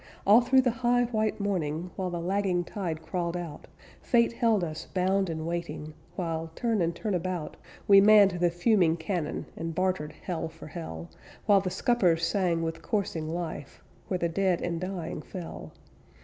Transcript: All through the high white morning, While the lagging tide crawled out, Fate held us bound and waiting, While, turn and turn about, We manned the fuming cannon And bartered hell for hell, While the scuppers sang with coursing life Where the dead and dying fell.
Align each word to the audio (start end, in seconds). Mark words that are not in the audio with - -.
All 0.25 0.41
through 0.41 0.61
the 0.61 0.71
high 0.71 1.03
white 1.03 1.39
morning, 1.39 1.91
While 1.95 2.09
the 2.09 2.19
lagging 2.19 2.63
tide 2.63 3.03
crawled 3.03 3.37
out, 3.37 3.67
Fate 4.01 4.33
held 4.33 4.63
us 4.63 4.87
bound 4.87 5.29
and 5.29 5.45
waiting, 5.45 5.93
While, 6.15 6.49
turn 6.55 6.81
and 6.81 6.95
turn 6.95 7.13
about, 7.13 7.55
We 7.87 8.01
manned 8.01 8.31
the 8.31 8.49
fuming 8.49 8.97
cannon 8.97 9.45
And 9.55 9.75
bartered 9.75 10.13
hell 10.23 10.49
for 10.49 10.65
hell, 10.65 11.09
While 11.45 11.61
the 11.61 11.69
scuppers 11.69 12.25
sang 12.25 12.63
with 12.63 12.81
coursing 12.81 13.29
life 13.31 13.83
Where 14.07 14.17
the 14.17 14.27
dead 14.27 14.59
and 14.63 14.81
dying 14.81 15.21
fell. 15.21 15.71